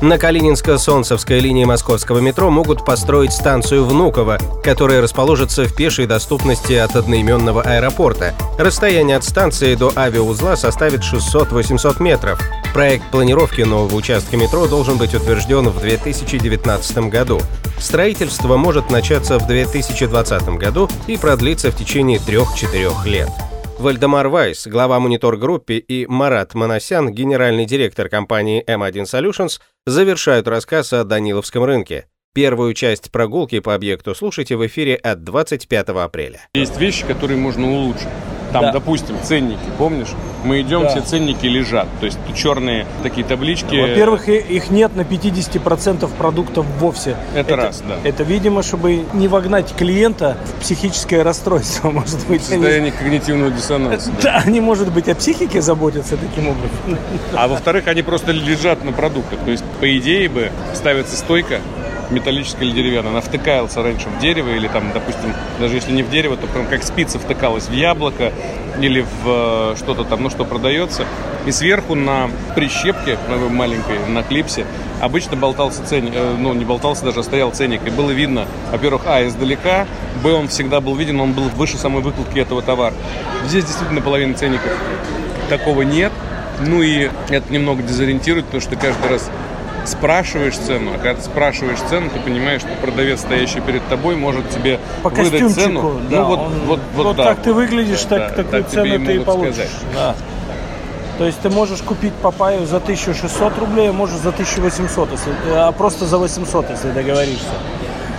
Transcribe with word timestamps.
На 0.00 0.16
Калининско-Солнцевской 0.16 1.40
линии 1.40 1.66
московского 1.66 2.20
метро 2.20 2.50
могут 2.50 2.86
построить 2.86 3.34
станцию 3.34 3.84
Внуково, 3.84 4.38
которая 4.64 5.02
расположится 5.02 5.64
в 5.64 5.74
пешей 5.74 6.06
доступности 6.06 6.72
от 6.72 6.96
одноименного 6.96 7.60
аэропорта. 7.60 8.32
Расстояние 8.58 9.18
от 9.18 9.24
станции 9.24 9.74
до 9.74 9.92
авиаузла 9.94 10.56
составит 10.56 11.02
600-800 11.02 12.02
метров. 12.02 12.40
Проект 12.72 13.10
планировки 13.10 13.60
нового 13.60 13.94
участка 13.94 14.38
метро 14.38 14.66
должен 14.66 14.96
быть 14.96 15.14
утвержден 15.14 15.68
в 15.68 15.78
2019 15.80 17.10
году. 17.10 17.38
Строительство 17.78 18.56
может 18.56 18.90
начаться 18.90 19.38
в 19.38 19.46
2020 19.46 20.48
году 20.56 20.88
и 21.08 21.18
продлиться 21.18 21.70
в 21.70 21.76
течение 21.76 22.18
3-4 22.18 23.04
лет. 23.04 23.28
Вальдемар 23.80 24.28
Вайс, 24.28 24.66
глава 24.66 25.00
монитор-группе, 25.00 25.78
и 25.78 26.04
Марат 26.06 26.54
Манасян, 26.54 27.10
генеральный 27.14 27.64
директор 27.64 28.10
компании 28.10 28.62
M1 28.66 29.04
Solutions, 29.04 29.58
завершают 29.86 30.46
рассказ 30.48 30.92
о 30.92 31.02
Даниловском 31.02 31.64
рынке. 31.64 32.04
Первую 32.34 32.74
часть 32.74 33.10
прогулки 33.10 33.58
по 33.60 33.74
объекту 33.74 34.14
слушайте 34.14 34.56
в 34.56 34.66
эфире 34.66 34.96
от 34.96 35.24
25 35.24 35.88
апреля. 35.88 36.42
Есть 36.52 36.78
вещи, 36.78 37.06
которые 37.06 37.38
можно 37.38 37.72
улучшить. 37.72 38.08
Там, 38.52 38.62
да. 38.62 38.72
допустим, 38.72 39.16
ценники, 39.22 39.58
помнишь? 39.78 40.08
Мы 40.44 40.60
идем, 40.62 40.82
да. 40.82 40.88
все 40.88 41.00
ценники 41.00 41.46
лежат. 41.46 41.86
То 42.00 42.06
есть 42.06 42.18
черные 42.34 42.86
такие 43.02 43.26
таблички. 43.26 43.76
Во-первых, 43.80 44.28
их 44.28 44.70
нет 44.70 44.96
на 44.96 45.02
50% 45.02 46.08
продуктов 46.16 46.66
вовсе. 46.78 47.16
Это, 47.34 47.40
это 47.40 47.56
раз, 47.56 47.82
да. 47.86 47.96
Это, 48.02 48.22
видимо, 48.22 48.62
чтобы 48.62 49.04
не 49.12 49.28
вогнать 49.28 49.74
клиента 49.74 50.36
в 50.56 50.60
психическое 50.62 51.22
расстройство, 51.22 51.90
может 51.92 52.26
быть. 52.26 52.42
Состояние 52.42 52.78
они... 52.78 52.90
когнитивного 52.90 53.50
диссонанса. 53.50 54.10
Да, 54.22 54.42
они, 54.44 54.60
может 54.60 54.92
быть, 54.92 55.08
о 55.08 55.14
психике 55.14 55.60
заботятся 55.60 56.16
таким 56.16 56.48
образом. 56.48 56.98
А 57.34 57.48
во-вторых, 57.48 57.86
они 57.86 58.02
просто 58.02 58.32
лежат 58.32 58.84
на 58.84 58.92
продуктах. 58.92 59.38
То 59.44 59.50
есть, 59.50 59.64
по 59.80 59.98
идее 59.98 60.28
бы, 60.28 60.50
ставится 60.74 61.16
стойка, 61.16 61.60
металлическая 62.10 62.64
или 62.64 62.72
деревянная, 62.72 63.10
она 63.10 63.20
втыкалась 63.20 63.76
раньше 63.76 64.08
в 64.08 64.18
дерево 64.20 64.50
или 64.50 64.68
там, 64.68 64.92
допустим, 64.92 65.32
даже 65.58 65.74
если 65.74 65.92
не 65.92 66.02
в 66.02 66.10
дерево, 66.10 66.36
то 66.36 66.46
прям 66.46 66.66
как 66.66 66.82
спица 66.82 67.18
втыкалась 67.18 67.68
в 67.68 67.72
яблоко 67.72 68.32
или 68.80 69.00
в 69.00 69.72
э, 69.72 69.74
что-то 69.76 70.04
там, 70.04 70.22
ну 70.22 70.30
что 70.30 70.44
продается. 70.44 71.04
И 71.46 71.52
сверху 71.52 71.94
на 71.94 72.30
прищепке 72.54 73.18
маленькой, 73.50 73.98
на 74.08 74.22
клипсе, 74.22 74.66
обычно 75.00 75.36
болтался 75.36 75.84
ценник, 75.84 76.12
э, 76.14 76.36
ну 76.38 76.52
не 76.54 76.64
болтался 76.64 77.04
даже, 77.04 77.20
а 77.20 77.22
стоял 77.22 77.50
ценник. 77.50 77.80
И 77.86 77.90
было 77.90 78.10
видно, 78.10 78.46
во-первых, 78.70 79.02
а, 79.06 79.26
издалека, 79.26 79.86
б, 80.22 80.32
он 80.32 80.48
всегда 80.48 80.80
был 80.80 80.94
виден, 80.96 81.20
он 81.20 81.32
был 81.32 81.44
выше 81.44 81.78
самой 81.78 82.02
выкладки 82.02 82.38
этого 82.38 82.62
товара. 82.62 82.94
Здесь 83.46 83.64
действительно 83.64 84.00
половина 84.00 84.34
ценников 84.34 84.70
такого 85.48 85.82
нет. 85.82 86.12
Ну 86.60 86.82
и 86.82 87.10
это 87.30 87.50
немного 87.50 87.82
дезориентирует, 87.82 88.44
потому 88.46 88.60
что 88.60 88.76
каждый 88.76 89.08
раз 89.08 89.30
спрашиваешь 89.84 90.56
цену, 90.56 90.92
а 90.94 90.98
когда 90.98 91.14
ты 91.14 91.22
спрашиваешь 91.22 91.78
цену, 91.88 92.10
ты 92.10 92.20
понимаешь, 92.20 92.60
что 92.60 92.70
продавец, 92.80 93.20
стоящий 93.20 93.60
перед 93.60 93.86
тобой, 93.88 94.16
может 94.16 94.48
тебе 94.50 94.78
По 95.02 95.10
выдать 95.10 95.54
цену. 95.54 96.00
Да, 96.10 96.16
ну 96.16 96.24
вот, 96.24 96.38
он, 96.38 96.52
вот, 96.66 96.80
вот, 96.94 97.04
вот 97.04 97.16
да. 97.16 97.24
так 97.24 97.42
ты 97.42 97.52
выглядишь, 97.52 98.02
так, 98.02 98.18
да, 98.18 98.28
такую 98.42 98.62
так 98.62 98.72
цену 98.72 99.06
ты 99.06 99.16
и 99.16 99.18
получишь. 99.20 99.70
Да. 99.94 100.14
То 101.18 101.26
есть 101.26 101.38
ты 101.40 101.50
можешь 101.50 101.82
купить 101.82 102.14
папайю 102.14 102.66
за 102.66 102.78
1600 102.78 103.58
рублей, 103.58 103.90
а 103.90 103.92
можешь 103.92 104.16
за 104.20 104.30
1800, 104.30 105.12
если, 105.12 105.32
а 105.52 105.70
просто 105.72 106.06
за 106.06 106.16
800, 106.16 106.70
если 106.70 106.90
договоришься. 106.92 107.44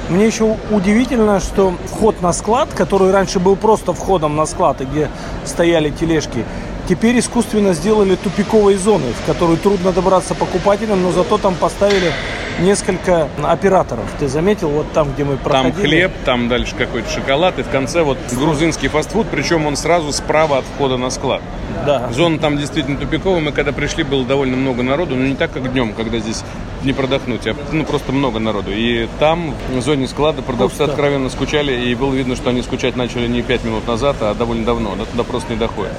Мне 0.09 0.27
еще 0.27 0.57
удивительно, 0.69 1.39
что 1.39 1.73
вход 1.87 2.21
на 2.21 2.33
склад, 2.33 2.69
который 2.75 3.11
раньше 3.11 3.39
был 3.39 3.55
просто 3.55 3.93
входом 3.93 4.35
на 4.35 4.45
склад, 4.45 4.81
где 4.81 5.09
стояли 5.45 5.89
тележки, 5.89 6.45
Теперь 6.87 7.19
искусственно 7.19 7.73
сделали 7.73 8.15
тупиковые 8.15 8.77
зоны, 8.77 9.13
в 9.13 9.25
которые 9.25 9.57
трудно 9.57 9.91
добраться 9.91 10.35
покупателям, 10.35 11.01
но 11.01 11.11
зато 11.11 11.37
там 11.37 11.55
поставили 11.55 12.11
несколько 12.59 13.29
операторов. 13.43 14.05
Ты 14.19 14.27
заметил, 14.27 14.69
вот 14.69 14.91
там, 14.91 15.13
где 15.13 15.23
мы 15.23 15.37
проходили? 15.37 15.71
Там 15.71 15.81
хлеб, 15.81 16.11
там 16.25 16.49
дальше 16.49 16.75
какой-то 16.75 17.09
шоколад, 17.09 17.59
и 17.59 17.63
в 17.63 17.69
конце 17.69 18.01
вот 18.01 18.17
грузинский 18.31 18.87
фастфуд, 18.87 19.27
причем 19.31 19.65
он 19.65 19.75
сразу 19.75 20.11
справа 20.11 20.59
от 20.59 20.65
входа 20.65 20.97
на 20.97 21.09
склад. 21.09 21.41
Да. 21.85 22.09
Зона 22.11 22.39
там 22.39 22.57
действительно 22.57 22.97
тупиковая. 22.97 23.41
Мы 23.41 23.51
когда 23.51 23.71
пришли, 23.71 24.03
было 24.03 24.25
довольно 24.25 24.57
много 24.57 24.83
народу, 24.83 25.15
но 25.15 25.25
не 25.25 25.35
так, 25.35 25.51
как 25.51 25.71
днем, 25.71 25.93
когда 25.93 26.19
здесь 26.19 26.43
не 26.83 26.93
продохнуть, 26.93 27.47
а 27.47 27.55
ну, 27.71 27.85
просто 27.85 28.11
много 28.11 28.39
народу. 28.39 28.71
И 28.71 29.07
там, 29.19 29.55
в 29.69 29.81
зоне 29.81 30.07
склада, 30.07 30.41
продавцы 30.41 30.77
Пусто. 30.77 30.91
откровенно 30.91 31.29
скучали, 31.29 31.89
и 31.89 31.95
было 31.95 32.13
видно, 32.13 32.35
что 32.35 32.49
они 32.49 32.61
скучать 32.61 32.95
начали 32.95 33.27
не 33.27 33.41
5 33.41 33.63
минут 33.63 33.87
назад, 33.87 34.17
а 34.21 34.33
довольно 34.33 34.65
давно. 34.65 34.95
Да, 34.95 35.05
туда 35.05 35.23
просто 35.23 35.53
не 35.53 35.59
доходит. 35.59 35.93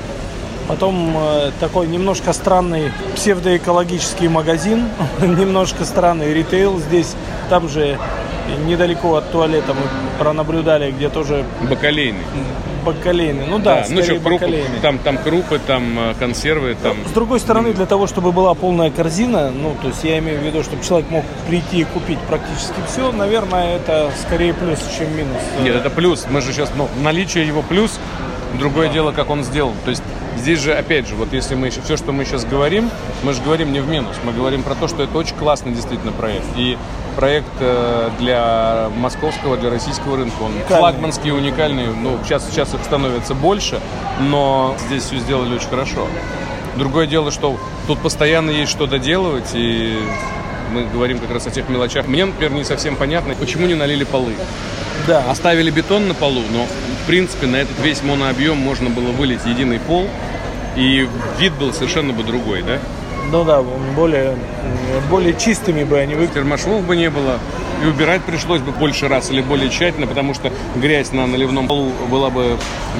Потом 0.68 1.16
э, 1.16 1.50
такой 1.60 1.86
немножко 1.86 2.32
странный 2.32 2.92
псевдоэкологический 3.14 4.28
магазин, 4.28 4.88
немножко 5.20 5.84
странный 5.84 6.32
ритейл 6.32 6.78
здесь. 6.78 7.14
Там 7.50 7.68
же 7.68 7.98
недалеко 8.66 9.16
от 9.16 9.30
туалета 9.30 9.74
мы 9.74 9.82
пронаблюдали, 10.18 10.90
где 10.90 11.08
тоже... 11.08 11.44
Бакалейный. 11.68 12.24
Бакалейный, 12.84 13.46
ну 13.46 13.58
да, 13.58 13.82
да 13.82 13.86
ну 13.90 14.02
что, 14.02 14.18
крупы, 14.18 14.64
там, 14.80 14.98
там 14.98 15.18
крупы, 15.18 15.60
там 15.64 15.98
э, 15.98 16.14
консервы, 16.18 16.76
там... 16.82 16.96
С 17.06 17.12
другой 17.12 17.38
стороны, 17.38 17.72
для 17.72 17.86
того, 17.86 18.08
чтобы 18.08 18.32
была 18.32 18.54
полная 18.54 18.90
корзина, 18.90 19.50
ну, 19.50 19.76
то 19.80 19.88
есть 19.88 20.02
я 20.02 20.18
имею 20.18 20.40
в 20.40 20.42
виду, 20.42 20.64
чтобы 20.64 20.82
человек 20.82 21.08
мог 21.08 21.24
прийти 21.46 21.82
и 21.82 21.84
купить 21.84 22.18
практически 22.20 22.74
все, 22.88 23.12
наверное, 23.12 23.76
это 23.76 24.10
скорее 24.26 24.52
плюс, 24.52 24.80
чем 24.98 25.16
минус. 25.16 25.38
Нет, 25.62 25.76
это 25.76 25.90
плюс. 25.90 26.26
Мы 26.28 26.40
же 26.40 26.52
сейчас, 26.52 26.72
ну, 26.76 26.88
наличие 27.02 27.46
его 27.46 27.62
плюс, 27.62 28.00
другое 28.58 28.88
да. 28.88 28.94
дело, 28.94 29.12
как 29.12 29.30
он 29.30 29.44
сделал. 29.44 29.74
То 29.84 29.90
есть 29.90 30.02
Здесь 30.42 30.58
же, 30.58 30.74
опять 30.74 31.06
же, 31.06 31.14
вот 31.14 31.32
если 31.32 31.54
мы 31.54 31.68
еще, 31.68 31.80
все, 31.82 31.96
что 31.96 32.10
мы 32.10 32.24
сейчас 32.24 32.44
говорим, 32.44 32.90
мы 33.22 33.32
же 33.32 33.40
говорим 33.42 33.72
не 33.72 33.78
в 33.78 33.86
минус, 33.86 34.16
мы 34.24 34.32
говорим 34.32 34.64
про 34.64 34.74
то, 34.74 34.88
что 34.88 35.04
это 35.04 35.16
очень 35.16 35.36
классный 35.36 35.70
действительно 35.70 36.10
проект. 36.10 36.44
И 36.56 36.76
проект 37.14 37.46
э, 37.60 38.10
для 38.18 38.90
московского, 38.96 39.56
для 39.56 39.70
российского 39.70 40.16
рынка, 40.16 40.34
он 40.42 40.50
уникальный. 40.54 40.78
флагманский, 40.78 41.30
уникальный. 41.30 41.86
Ну, 41.86 42.18
сейчас, 42.24 42.44
сейчас 42.50 42.74
их 42.74 42.82
становится 42.82 43.34
больше, 43.34 43.78
но 44.18 44.74
здесь 44.88 45.04
все 45.04 45.18
сделали 45.18 45.54
очень 45.54 45.68
хорошо. 45.68 46.08
Другое 46.76 47.06
дело, 47.06 47.30
что 47.30 47.56
тут 47.86 48.00
постоянно 48.00 48.50
есть 48.50 48.72
что 48.72 48.88
доделывать, 48.88 49.50
и 49.54 49.96
мы 50.72 50.86
говорим 50.92 51.20
как 51.20 51.30
раз 51.30 51.46
о 51.46 51.50
тех 51.50 51.68
мелочах. 51.68 52.08
Мне, 52.08 52.24
например, 52.24 52.50
не 52.50 52.64
совсем 52.64 52.96
понятно, 52.96 53.36
почему 53.36 53.68
не 53.68 53.74
налили 53.74 54.02
полы. 54.02 54.34
Да. 55.06 55.22
Оставили 55.30 55.70
бетон 55.70 56.08
на 56.08 56.14
полу, 56.14 56.42
но 56.50 56.66
в 57.02 57.06
принципе 57.06 57.46
на 57.46 57.56
этот 57.56 57.78
весь 57.80 58.02
монообъем 58.02 58.56
можно 58.56 58.88
было 58.88 59.10
вылить 59.10 59.44
единый 59.44 59.80
пол, 59.80 60.08
и 60.76 61.08
вид 61.38 61.52
был 61.54 61.72
совершенно 61.72 62.12
бы 62.12 62.22
другой, 62.22 62.62
да? 62.62 62.78
Ну 63.30 63.44
да, 63.44 63.62
более, 63.96 64.36
более 65.10 65.34
чистыми 65.34 65.84
бы 65.84 65.98
они 65.98 66.14
выглядели. 66.14 66.34
Термошвов 66.34 66.84
бы 66.84 66.96
не 66.96 67.10
было, 67.10 67.38
и 67.82 67.86
убирать 67.86 68.22
пришлось 68.22 68.60
бы 68.60 68.72
больше 68.72 69.08
раз 69.08 69.30
или 69.30 69.40
более 69.40 69.68
тщательно, 69.68 70.06
потому 70.06 70.34
что 70.34 70.52
грязь 70.76 71.12
на 71.12 71.26
наливном 71.26 71.66
полу 71.66 71.90
была 72.10 72.30
бы 72.30 72.56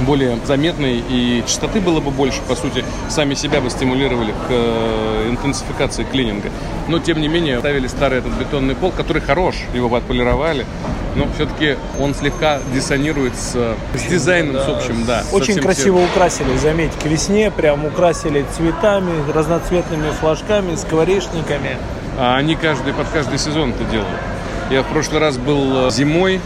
более 0.07 0.39
заметной, 0.45 1.03
и 1.09 1.43
чистоты 1.47 1.81
было 1.81 2.01
бы 2.01 2.11
больше, 2.11 2.41
по 2.49 2.55
сути, 2.55 2.85
сами 3.09 3.35
себя 3.35 3.61
бы 3.61 3.71
стимулировали 3.71 4.33
к 4.33 4.47
э, 4.51 5.29
интенсификации 5.31 6.05
клининга. 6.05 6.51
Но, 6.89 6.99
тем 6.99 7.21
не 7.21 7.29
менее, 7.29 7.61
ставили 7.61 7.87
старый 7.87 8.19
этот 8.19 8.33
бетонный 8.33 8.75
пол, 8.75 8.91
который 8.91 9.23
хорош, 9.23 9.57
его 9.75 9.95
отполировали, 9.95 10.67
но 11.15 11.27
все-таки 11.35 11.77
он 11.99 12.15
слегка 12.15 12.61
диссонирует 12.75 13.37
с, 13.37 13.53
с 13.95 14.03
дизайном, 14.09 14.55
да, 14.55 14.65
с 14.65 14.69
общим, 14.69 15.05
да. 15.05 15.25
Очень 15.33 15.57
красиво 15.57 15.99
всем. 15.99 16.11
украсили, 16.11 16.57
заметь, 16.57 16.93
к 17.01 17.05
весне 17.05 17.51
прям 17.51 17.85
украсили 17.85 18.45
цветами, 18.57 19.13
разноцветными 19.33 20.11
флажками, 20.21 20.75
скворечниками. 20.77 21.77
А 22.19 22.37
они 22.37 22.55
каждый, 22.55 22.93
под 22.93 23.09
каждый 23.09 23.39
сезон 23.39 23.71
это 23.71 23.85
делают. 23.91 24.09
Я 24.71 24.83
в 24.83 24.87
прошлый 24.87 25.21
раз 25.21 25.37
был 25.39 25.89
э, 25.89 25.91
зимой, 25.91 26.41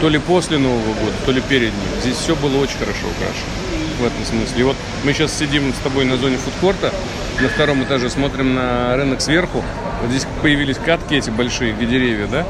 то 0.00 0.08
ли 0.08 0.18
после 0.18 0.58
Нового 0.58 0.94
года, 0.94 1.14
то 1.24 1.32
ли 1.32 1.40
перед 1.40 1.72
ним. 1.72 2.00
Здесь 2.02 2.16
все 2.16 2.34
было 2.36 2.58
очень 2.58 2.78
хорошо 2.78 3.06
украшено 3.16 3.60
в 4.00 4.04
этом 4.04 4.24
смысле. 4.24 4.60
И 4.60 4.62
вот 4.62 4.76
мы 5.04 5.12
сейчас 5.12 5.32
сидим 5.32 5.72
с 5.72 5.78
тобой 5.82 6.04
на 6.04 6.16
зоне 6.16 6.38
фудкорта, 6.38 6.92
на 7.40 7.48
втором 7.48 7.82
этаже 7.84 8.10
смотрим 8.10 8.54
на 8.54 8.96
рынок 8.96 9.20
сверху. 9.20 9.62
Вот 10.00 10.10
здесь 10.10 10.26
появились 10.42 10.76
катки 10.78 11.14
эти 11.14 11.30
большие, 11.30 11.72
где 11.72 11.86
деревья, 11.86 12.26
да? 12.26 12.46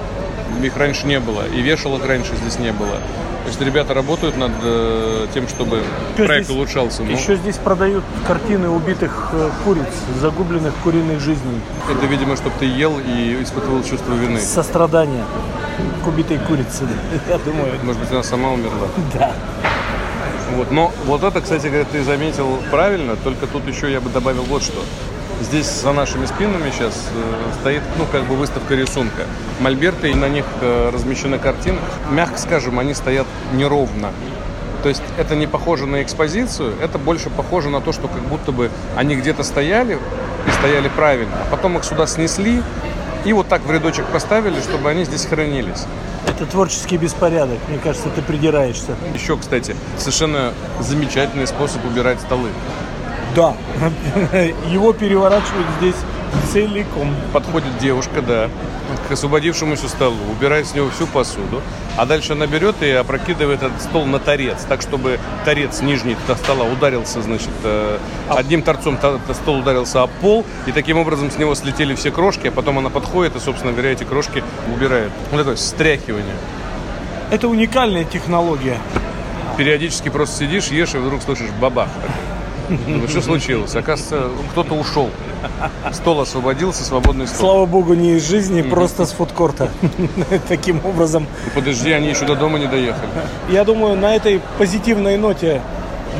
Их 0.62 0.76
раньше 0.76 1.06
не 1.06 1.20
было, 1.20 1.46
и 1.46 1.60
вешалок 1.60 2.06
раньше 2.06 2.34
здесь 2.36 2.58
не 2.58 2.72
было. 2.72 2.96
То 3.42 3.48
есть 3.48 3.60
ребята 3.60 3.94
работают 3.94 4.36
над 4.36 4.52
э, 4.62 5.26
тем, 5.32 5.48
чтобы 5.48 5.78
еще 6.14 6.26
проект 6.26 6.44
здесь, 6.44 6.56
улучшался. 6.56 7.02
Но... 7.02 7.10
Еще 7.10 7.36
здесь 7.36 7.56
продают 7.56 8.04
картины 8.26 8.68
убитых 8.68 9.30
э, 9.32 9.50
куриц, 9.64 9.86
загубленных 10.20 10.74
куриных 10.84 11.20
жизней. 11.20 11.60
Это, 11.90 12.06
видимо, 12.06 12.36
чтобы 12.36 12.54
ты 12.58 12.66
ел 12.66 12.98
и 12.98 13.42
испытывал 13.42 13.82
чувство 13.82 14.12
вины. 14.12 14.40
Сострадание 14.40 15.24
к 16.04 16.06
убитой 16.06 16.38
курице, 16.38 16.86
я 17.28 17.38
думаю. 17.38 17.72
Может 17.82 18.00
быть, 18.02 18.10
она 18.10 18.22
сама 18.22 18.50
умерла? 18.50 18.88
Да. 19.14 19.32
Вот. 20.56 20.70
Но 20.70 20.92
вот 21.06 21.22
это, 21.22 21.40
кстати 21.40 21.66
говоря, 21.66 21.86
ты 21.90 22.02
заметил 22.02 22.58
правильно, 22.70 23.16
только 23.16 23.46
тут 23.46 23.66
еще 23.66 23.90
я 23.90 24.00
бы 24.00 24.10
добавил 24.10 24.42
вот 24.42 24.62
что. 24.62 24.84
Здесь 25.40 25.66
за 25.66 25.92
нашими 25.92 26.26
спинами 26.26 26.70
сейчас 26.70 27.08
э, 27.14 27.60
стоит, 27.60 27.82
ну, 27.96 28.04
как 28.12 28.24
бы 28.24 28.36
выставка 28.36 28.74
рисунка. 28.74 29.22
Мольберты, 29.60 30.10
и 30.10 30.14
на 30.14 30.28
них 30.28 30.44
э, 30.60 30.90
размещены 30.92 31.38
картины. 31.38 31.78
Мягко 32.10 32.38
скажем, 32.38 32.78
они 32.78 32.92
стоят 32.92 33.26
неровно. 33.54 34.10
То 34.82 34.88
есть 34.88 35.02
это 35.18 35.36
не 35.36 35.46
похоже 35.46 35.86
на 35.86 36.02
экспозицию, 36.02 36.74
это 36.82 36.98
больше 36.98 37.30
похоже 37.30 37.70
на 37.70 37.80
то, 37.80 37.92
что 37.92 38.08
как 38.08 38.22
будто 38.22 38.52
бы 38.52 38.70
они 38.96 39.14
где-то 39.14 39.42
стояли 39.42 39.98
и 40.46 40.50
стояли 40.58 40.88
правильно, 40.88 41.34
а 41.46 41.50
потом 41.50 41.76
их 41.76 41.84
сюда 41.84 42.06
снесли 42.06 42.62
и 43.24 43.32
вот 43.34 43.48
так 43.48 43.62
в 43.62 43.70
рядочек 43.70 44.06
поставили, 44.06 44.58
чтобы 44.60 44.88
они 44.88 45.04
здесь 45.04 45.26
хранились. 45.26 45.84
Это 46.26 46.46
творческий 46.46 46.96
беспорядок. 46.96 47.58
Мне 47.68 47.78
кажется, 47.78 48.08
ты 48.08 48.22
придираешься. 48.22 48.94
Еще, 49.14 49.36
кстати, 49.36 49.76
совершенно 49.98 50.52
замечательный 50.80 51.46
способ 51.46 51.84
убирать 51.84 52.20
столы. 52.20 52.48
Да, 53.34 53.54
его 54.68 54.92
переворачивают 54.92 55.66
здесь 55.78 55.96
целиком. 56.52 57.14
Подходит 57.32 57.78
девушка, 57.78 58.22
да, 58.22 58.48
к 59.08 59.12
освободившемуся 59.12 59.88
столу, 59.88 60.16
убирает 60.30 60.66
с 60.66 60.74
него 60.74 60.90
всю 60.90 61.06
посуду, 61.06 61.62
а 61.96 62.06
дальше 62.06 62.32
она 62.32 62.46
берет 62.46 62.82
и 62.82 62.90
опрокидывает 62.90 63.62
этот 63.62 63.80
стол 63.80 64.06
на 64.06 64.18
торец, 64.18 64.64
так, 64.68 64.82
чтобы 64.82 65.18
торец 65.44 65.80
нижний 65.80 66.16
стола 66.42 66.64
ударился, 66.64 67.22
значит, 67.22 67.50
э, 67.64 67.98
а 68.28 68.34
одним 68.34 68.62
торцом 68.62 68.98
стол 69.32 69.60
ударился 69.60 70.02
о 70.02 70.06
пол, 70.06 70.44
и 70.66 70.72
таким 70.72 70.98
образом 70.98 71.30
с 71.30 71.38
него 71.38 71.54
слетели 71.54 71.94
все 71.94 72.10
крошки, 72.10 72.48
а 72.48 72.52
потом 72.52 72.78
она 72.78 72.90
подходит 72.90 73.36
и, 73.36 73.40
собственно 73.40 73.72
говоря, 73.72 73.92
эти 73.92 74.04
крошки 74.04 74.42
убирает. 74.74 75.10
Вот 75.30 75.38
такое 75.38 75.56
стряхивание. 75.56 76.36
Это 77.30 77.48
уникальная 77.48 78.04
технология. 78.04 78.78
Периодически 79.56 80.08
просто 80.08 80.44
сидишь, 80.44 80.68
ешь, 80.68 80.94
и 80.94 80.98
вдруг 80.98 81.22
слышишь 81.22 81.50
бабах. 81.60 81.88
Думаю, 82.70 83.08
что 83.08 83.20
случилось? 83.20 83.74
Оказывается, 83.74 84.30
кто-то 84.52 84.74
ушел. 84.74 85.10
Стол 85.92 86.20
освободился, 86.20 86.84
свободный 86.84 87.26
стол. 87.26 87.40
Слава 87.50 87.66
богу, 87.66 87.94
не 87.94 88.12
из 88.12 88.28
жизни, 88.28 88.62
просто 88.62 89.06
с 89.06 89.12
фудкорта. 89.12 89.70
Таким 90.48 90.84
образом. 90.84 91.26
Подожди, 91.54 91.90
они 91.90 92.08
еще 92.08 92.26
до 92.26 92.36
дома 92.36 92.58
не 92.58 92.66
доехали. 92.66 93.10
Я 93.48 93.64
думаю, 93.64 93.96
на 93.96 94.14
этой 94.14 94.40
позитивной 94.58 95.16
ноте 95.16 95.60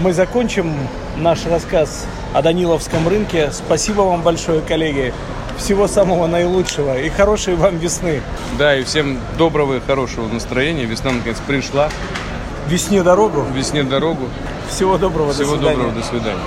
мы 0.02 0.12
закончим 0.12 0.74
наш 1.16 1.46
рассказ 1.46 2.06
о 2.34 2.42
Даниловском 2.42 3.06
рынке. 3.08 3.50
Спасибо 3.52 4.02
вам 4.02 4.22
большое, 4.22 4.60
коллеги. 4.60 5.12
Всего 5.56 5.86
самого 5.88 6.26
наилучшего 6.26 6.98
и 6.98 7.10
хорошей 7.10 7.54
вам 7.54 7.76
весны. 7.76 8.22
Да, 8.58 8.76
и 8.76 8.82
всем 8.82 9.18
доброго 9.36 9.76
и 9.76 9.80
хорошего 9.80 10.26
настроения. 10.26 10.84
Весна 10.84 11.12
наконец 11.12 11.36
пришла. 11.46 11.90
Весне 12.68 13.02
дорогу. 13.02 13.44
Весне 13.54 13.82
дорогу. 13.82 14.24
Всего 14.68 14.98
доброго, 14.98 15.32
Всего 15.32 15.56
до 15.56 15.58
свидания. 15.58 15.76
доброго, 15.76 15.92
до 16.00 16.06
свидания. 16.06 16.40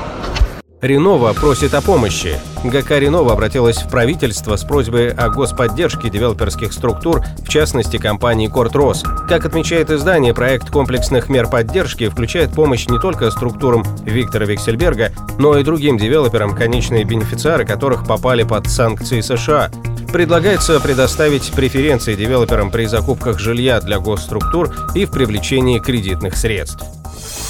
Ренова 0.81 1.31
просит 1.31 1.73
о 1.75 1.81
помощи. 1.81 2.37
ГК 2.65 2.99
«Ренова» 2.99 3.31
обратилась 3.31 3.77
в 3.77 3.89
правительство 3.89 4.57
с 4.57 4.65
просьбой 4.65 5.11
о 5.11 5.29
господдержке 5.29 6.09
девелоперских 6.09 6.73
структур, 6.73 7.23
в 7.39 7.47
частности 7.47 7.95
компании 7.95 8.47
«Кортрос». 8.49 9.03
Как 9.29 9.45
отмечает 9.45 9.89
издание, 9.91 10.33
проект 10.33 10.69
комплексных 10.69 11.29
мер 11.29 11.47
поддержки 11.49 12.09
включает 12.09 12.51
помощь 12.51 12.87
не 12.87 12.99
только 12.99 13.31
структурам 13.31 13.83
Виктора 14.03 14.45
Виксельберга, 14.45 15.13
но 15.39 15.57
и 15.57 15.63
другим 15.63 15.97
девелоперам, 15.97 16.53
конечные 16.53 17.05
бенефициары 17.05 17.65
которых 17.65 18.05
попали 18.05 18.43
под 18.43 18.67
санкции 18.67 19.21
США. 19.21 19.71
Предлагается 20.13 20.79
предоставить 20.79 21.51
преференции 21.53 22.13
девелоперам 22.13 22.69
при 22.69 22.85
закупках 22.85 23.39
жилья 23.39 23.81
для 23.81 23.97
госструктур 23.97 24.71
и 24.93 25.05
в 25.05 25.11
привлечении 25.11 25.79
кредитных 25.79 26.37
средств. 26.37 26.85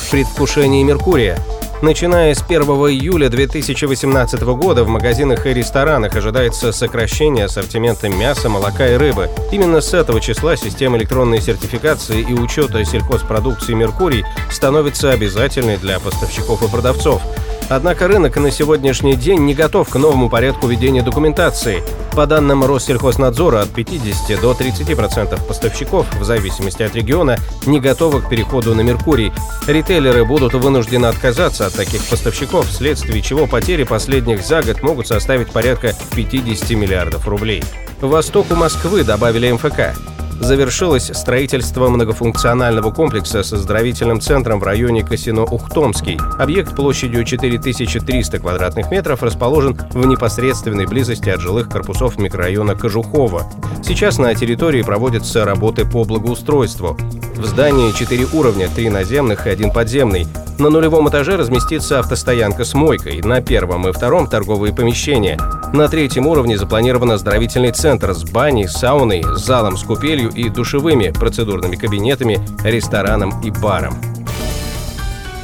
Предвкушение 0.10 0.81
Меркурия 0.86 1.38
Начиная 1.81 2.33
с 2.33 2.42
1 2.42 2.62
июля 2.62 3.27
2018 3.27 4.42
года 4.44 4.86
в 4.86 4.88
магазинах 4.88 5.45
и 5.45 5.54
ресторанах 5.54 6.15
ожидается 6.15 6.71
сокращение 6.71 7.44
ассортимента 7.44 8.07
мяса, 8.07 8.48
молока 8.48 8.88
и 8.88 8.95
рыбы. 8.95 9.30
Именно 9.51 9.81
с 9.81 9.94
этого 9.94 10.21
числа 10.21 10.56
система 10.56 10.95
электронной 10.98 11.42
сертификации 11.42 12.21
и 12.21 12.33
учета 12.33 12.86
сельхозпродукции 12.86 13.74
«Меркурий» 13.74 14.24
становится 14.50 15.12
обязательной 15.12 15.75
для 15.75 16.00
поставщиков 16.00 16.63
и 16.63 16.71
продавцов. 16.71 17.21
Однако 17.69 18.07
рынок 18.07 18.38
на 18.38 18.51
сегодняшний 18.51 19.15
день 19.15 19.42
не 19.42 19.54
готов 19.54 19.89
к 19.89 19.95
новому 19.95 20.30
порядку 20.30 20.68
ведения 20.68 21.01
документации. 21.01 21.81
По 22.13 22.27
данным 22.27 22.63
Россельхознадзора, 22.63 23.62
от 23.62 23.69
50 23.69 24.39
до 24.39 24.51
30% 24.51 25.48
поставщиков, 25.48 26.06
в 26.19 26.24
зависимости 26.24 26.83
от 26.83 26.95
региона, 26.95 27.38
не 27.65 27.80
готовы 27.80 28.21
к 28.21 28.30
переходу 28.30 28.75
на 28.75 28.81
Меркурий. 28.81 29.31
Ритейлеры 29.65 30.25
будут 30.25 30.54
вынуждены 30.54 31.07
отказаться 31.07 31.65
от 31.65 31.74
таких 31.74 32.04
поставщиков, 32.04 32.68
вследствие 32.68 33.21
чего 33.21 33.48
потери 33.48 33.83
последних 33.83 34.45
за 34.45 34.62
год 34.62 34.83
могут 34.83 35.07
составить 35.07 35.51
порядка 35.51 35.94
50 36.16 36.69
миллиардов 36.71 37.27
рублей. 37.27 37.63
Востоку 38.01 38.56
Москвы 38.56 39.04
добавили 39.04 39.51
МФК 39.51 39.95
завершилось 40.44 41.12
строительство 41.13 41.90
многофункционального 41.90 42.92
комплекса 42.92 43.44
с 43.44 43.54
оздоровительным 43.54 44.22
центром 44.22 44.60
в 44.60 44.63
районе 44.63 45.04
Касино-Ухтомский. 45.04 46.19
Объект 46.38 46.75
площадью 46.75 47.24
4300 47.24 48.40
квадратных 48.40 48.92
метров 48.92 49.24
расположен 49.24 49.78
в 49.92 50.06
непосредственной 50.06 50.86
близости 50.86 51.30
от 51.30 51.42
жилых 51.42 51.69
корпусов 51.69 52.18
микрорайона 52.18 52.75
Кожухова. 52.75 53.51
Сейчас 53.84 54.18
на 54.18 54.34
территории 54.36 54.81
проводятся 54.81 55.45
работы 55.45 55.86
по 55.86 56.04
благоустройству. 56.04 56.98
В 57.36 57.45
здании 57.45 57.92
четыре 57.92 58.25
уровня, 58.34 58.69
три 58.74 58.90
наземных 58.90 59.48
и 59.48 59.50
один 59.50 59.72
подземный. 59.72 60.28
На 60.60 60.69
нулевом 60.69 61.10
этаже 61.10 61.36
разместится 61.36 62.00
автостоянка 62.00 62.63
с 62.63 62.74
мойкой, 62.74 63.22
на 63.22 63.42
первом 63.42 63.88
и 63.88 63.92
втором– 63.92 64.28
торговые 64.30 64.74
помещения. 64.74 65.40
На 65.73 65.87
третьем 65.87 66.27
уровне 66.27 66.55
запланирован 66.55 67.13
оздоровительный 67.13 67.71
центр 67.71 68.13
с 68.13 68.23
баней, 68.23 68.67
сауной, 68.67 69.23
залом 69.37 69.75
с 69.75 69.81
купелью 69.81 70.29
и 70.29 70.47
душевыми, 70.47 71.09
процедурными 71.09 71.75
кабинетами, 71.75 72.39
рестораном 72.63 73.41
и 73.41 73.49
баром. 73.49 73.99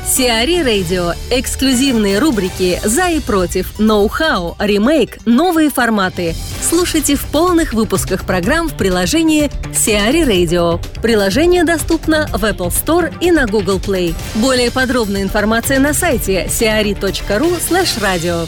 Сиари 0.06 0.62
Радио. 0.62 1.14
Эксклюзивные 1.32 2.20
рубрики 2.20 2.80
«За 2.84 3.10
и 3.10 3.20
против», 3.20 3.80
«Ноу-хау», 3.80 4.56
«Ремейк», 4.60 5.18
«Новые 5.26 5.72
форматы». 5.72 6.36
Слушайте 6.62 7.16
в 7.16 7.26
полных 7.26 7.74
выпусках 7.74 8.24
программ 8.24 8.70
в 8.70 8.76
приложении 8.76 9.50
Сиари 9.74 10.22
Radio. 10.22 10.80
Приложение 11.02 11.64
доступно 11.64 12.28
в 12.28 12.44
Apple 12.44 12.70
Store 12.70 13.12
и 13.20 13.32
на 13.32 13.48
Google 13.48 13.80
Play. 13.80 14.14
Более 14.36 14.70
подробная 14.70 15.24
информация 15.24 15.80
на 15.80 15.94
сайте 15.94 16.46
siari.ru 16.46 17.60
radio. 18.00 18.48